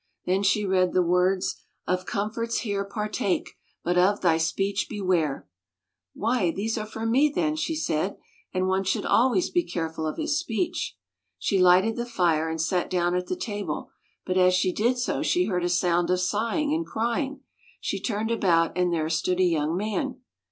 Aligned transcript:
Then 0.25 0.41
she 0.41 0.65
read 0.65 0.93
the 0.93 1.03
words: 1.03 1.57
"Of 1.85 2.07
comforts 2.07 2.61
here, 2.61 2.83
partake; 2.83 3.51
but 3.83 3.99
of 3.99 4.21
thy 4.21 4.37
speech 4.39 4.87
beware!"" 4.89 5.47
AVhy, 6.19 6.55
these 6.55 6.75
are 6.75 6.87
for 6.87 7.05
me, 7.05 7.29
then," 7.31 7.55
she 7.55 7.75
said;" 7.75 8.17
and 8.51 8.67
one 8.67 8.83
should 8.83 9.05
always 9.05 9.51
be 9.51 9.61
careful 9.63 10.07
of 10.07 10.17
his 10.17 10.39
speech." 10.39 10.97
She 11.37 11.59
lighted 11.61 11.97
the 11.97 12.07
fire, 12.07 12.49
and 12.49 12.59
sat 12.59 12.89
down 12.89 13.13
at 13.13 13.27
the 13.27 13.35
table; 13.35 13.91
but 14.25 14.39
as 14.39 14.55
she 14.55 14.73
did 14.73 14.97
so 14.97 15.21
she 15.21 15.45
heard 15.45 15.63
a 15.63 15.69
sound 15.69 16.09
of 16.09 16.19
sighing 16.19 16.73
and 16.73 16.83
crying. 16.83 17.41
She 17.79 17.99
turned 18.01 18.31
about 18.31 18.75
and 18.75 18.91
there 18.91 19.07
stood 19.07 19.39
a 19.39 19.43
young 19.43 19.77
man. 19.77 20.19